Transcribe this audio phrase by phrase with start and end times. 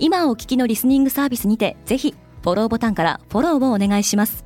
[0.00, 4.44] 今お聞きのリスニングサービスにてぜひフォローボタンからフォローをお願いします。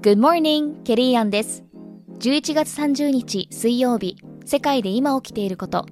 [0.00, 1.64] Good morning, ケリーアンです。
[2.18, 5.86] 11月30日水曜日世界で今起きていること。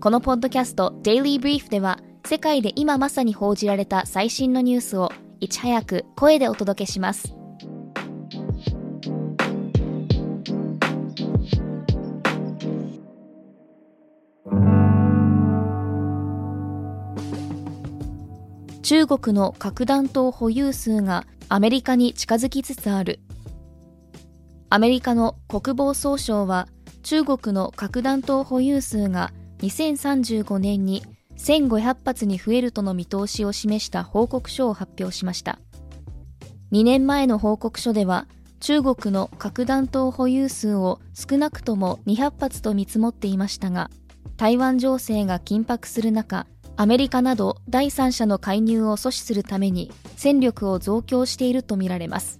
[0.00, 7.37] このポッドキャスト Daily Brief では世界で今まさに報じられた最新のニュースをいち早く声でお届けします
[18.88, 23.20] 中国の核弾頭保有数がアメリカに近づきつつある。
[24.70, 26.68] アメリカの国防総省は
[27.02, 31.04] 中国の核弾頭保有数が2035年に
[31.36, 35.58] 1500発に増えるとの見通しを示した報告書を発表しました。
[36.72, 38.26] 2年前の報告書では
[38.60, 43.90] 中国の核弾頭保有数を少なくとも200発と見積もっていましたが
[44.38, 46.46] 台湾情勢が緊迫する中
[46.80, 52.38] アメリカなど第三者の介入を阻止するために戦力を増強しているとみられます。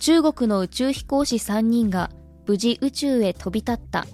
[0.00, 2.10] 中国の宇宙飛行士3人が
[2.48, 4.08] 無事宇宙へ飛び立った。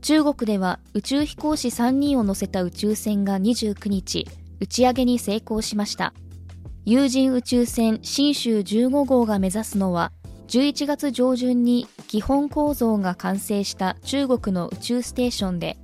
[0.00, 4.26] 中国では宇宙飛行士3人を乗せた宇宙船が29日
[4.60, 6.14] 打ち上げに成功しました。
[6.86, 10.10] 有人宇宙船新州15号が目指すのは
[10.48, 15.76] 11月上旬に基本構造が完成した中国の宇宙ステーションで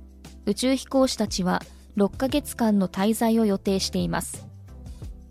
[0.45, 1.61] 宇宙飛行士たちは
[1.97, 4.45] 6ヶ月間の滞在を予定しています。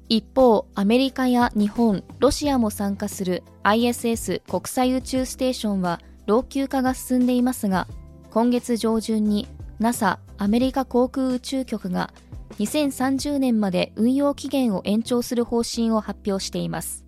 [0.08, 7.86] 一方アメリカや日本ロシアも参加する ISS 国際宇宙ステーションは老朽化が進んでいますが
[8.30, 12.12] 今月上旬に NASA アメリカ航空宇宙局が
[12.58, 17.04] 2030年まで運用期限を延長する方針を発表しています。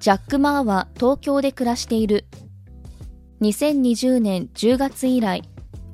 [0.00, 2.24] ジャック・マーは東京で暮らしている。
[3.42, 5.42] 2020年10月以来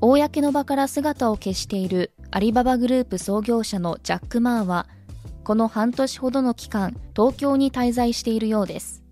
[0.06, 4.86] 公の場から姿を消しているアリババグループ創業者のジャック・マーは
[5.42, 9.02] この半年ほどの期間東京に滞在しているようです。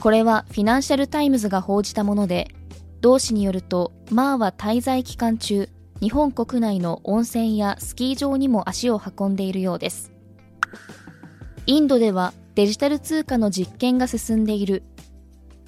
[0.00, 2.48] これはフィナンシャル・タイムズが報じたもので
[3.00, 5.68] 同誌によるとマーは滞在期間中
[6.00, 10.10] 日本国内の温泉やスキー場にも足を運んでいるようです。
[11.66, 14.82] インドではデジタル通貨の実験が進んでいる。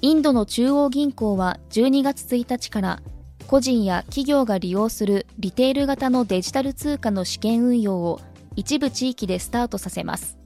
[0.01, 3.01] インドの中央銀行は12月1日から
[3.47, 8.19] 個人や企業が利用するリテール型のデジタル通貨の試験運用を
[8.55, 10.37] 一部地域でスタートさせます。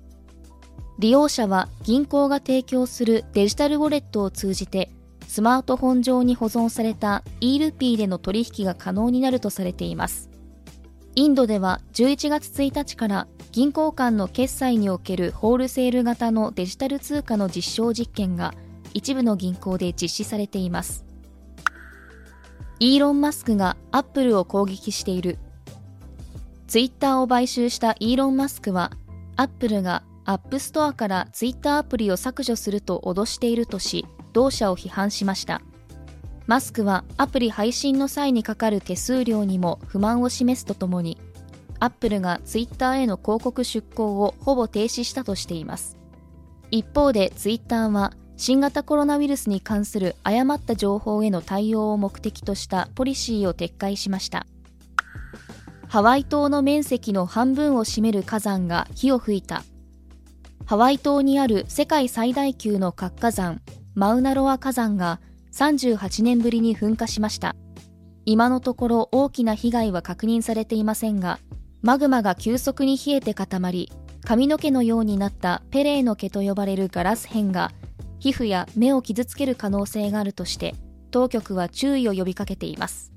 [1.00, 4.92] 利用者は銀行が提供するデジタルウォレットを通じて
[5.30, 10.30] スマートフォン上に保存された e ルピーでの取引が可能になるとされています。
[11.16, 18.54] インドでは11月1日から銀行間の決済におけるホールセール型のデジタル通貨の実証実験が
[18.94, 21.09] 一部の銀行で実施されています。
[22.82, 25.38] イーロン・マスクがアップルを攻撃している。
[26.68, 28.92] ツイッターを買収したイーロン・マスクは
[29.36, 35.62] アップルがアップストアからツイッターアプリを削除すると脅しているとし同社を批判しました。
[36.48, 41.18] マスクはアプリ配信の際にかかる手数料にも不満を示すとともに
[41.80, 45.98] アップルがツイッターへの広告出稿をほぼ停止したとしています。
[46.72, 54.48] 一方でツイッターは新型コロナウイルスに関する誤った情報への対応を目的としたポリシーを撤回しました。
[55.90, 59.64] ハワイ島の面積の半分を占める火山が火を吹いた。
[60.66, 63.62] ハワイ島にある世界最大級の活火山
[63.94, 65.20] マウナロア火山が
[65.52, 67.58] 38年ぶりに噴火しました。
[68.26, 71.40] 今のところ大きな被害は確認されていませんが
[71.82, 73.92] マグマが急速に冷えて固まり
[74.24, 77.72] 髪の毛のようになったペレーの毛と呼ばれるガラス片が
[78.20, 80.76] 皮膚や目を傷つける可能性があるとして
[81.12, 83.12] 当局は注意を呼びかけています。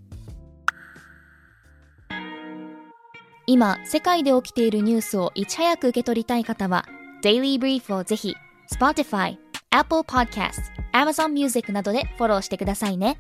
[3.47, 6.87] 今世界で起きているニュースをいち早く受け取りたい方は
[7.23, 8.35] Daily Brief をぜひ
[8.73, 9.37] Spotify、
[9.71, 10.63] Apple Podcast、
[10.93, 13.19] Amazon Music などでフォローしてくださいね。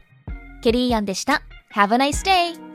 [0.62, 1.42] ケリーアンでした。
[1.74, 2.71] Have a nice day!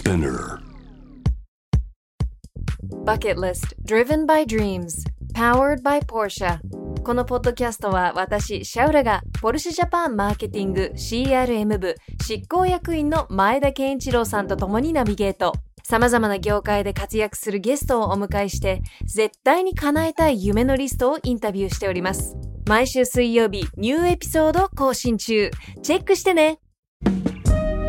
[0.00, 0.58] Spinner.
[3.04, 5.04] Bucket List Driven by Dreams
[5.34, 6.58] Powered by Porsche
[7.02, 15.52] このポッドキャストは私、シャウラがポルシェジャパンマーケティング CRM 部執行役員の前田健一郎さんと共にナビゲート。
[15.82, 22.36] 様々な業界で活躍するゲストをお迎えして絶対に叶えたい夢のリストをインタビューしております。
[22.66, 25.50] 毎週水曜日ニューエピソード更新中。
[25.82, 26.58] チェックしてね